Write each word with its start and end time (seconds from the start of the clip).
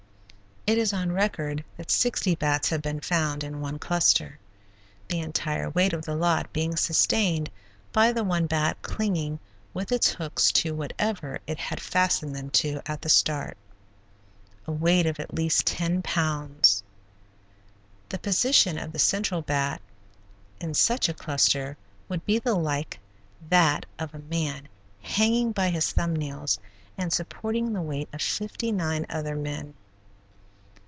It 0.67 0.77
is 0.77 0.93
on 0.93 1.11
record 1.11 1.65
that 1.77 1.89
sixty 1.89 2.35
bats 2.35 2.69
have 2.69 2.83
been 2.83 2.99
found 3.01 3.43
in 3.43 3.61
one 3.61 3.79
cluster, 3.79 4.37
the 5.07 5.19
entire 5.19 5.71
weight 5.71 5.91
of 5.91 6.05
the 6.05 6.13
lot 6.15 6.53
being 6.53 6.75
sustained 6.75 7.49
by 7.91 8.11
the 8.11 8.23
one 8.23 8.45
bat 8.45 8.77
clinging 8.83 9.39
with 9.73 9.91
its 9.91 10.09
hooks 10.13 10.51
to 10.53 10.75
whatever 10.75 11.39
it 11.47 11.57
had 11.57 11.81
fastened 11.81 12.35
them 12.35 12.51
to 12.51 12.79
at 12.85 13.01
the 13.01 13.09
start 13.09 13.57
a 14.67 14.71
weight 14.71 15.07
of 15.07 15.19
at 15.19 15.33
least 15.33 15.65
ten 15.65 16.03
pounds. 16.03 16.83
The 18.09 18.19
position 18.19 18.77
of 18.77 18.91
the 18.91 18.99
central 18.99 19.41
bat 19.41 19.81
in 20.59 20.75
such 20.75 21.09
a 21.09 21.13
cluster 21.15 21.75
would 22.07 22.23
be 22.23 22.39
like 22.45 22.99
that 23.49 23.87
of 23.97 24.13
a 24.13 24.19
man 24.19 24.67
hanging 25.01 25.53
by 25.53 25.69
his 25.69 25.91
thumb 25.91 26.15
nails 26.15 26.59
and 26.99 27.11
supporting 27.11 27.73
the 27.73 27.81
weight 27.81 28.09
of 28.13 28.21
fifty 28.21 28.71
nine 28.71 29.07
other 29.09 29.35
men. 29.35 29.73